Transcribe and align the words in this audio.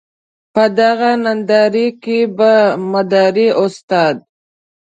په 0.53 0.63
دغه 0.79 1.09
ننداره 1.23 1.87
کې 2.03 2.19
به 2.37 2.53
مداري 2.91 3.47
استاد. 3.63 4.15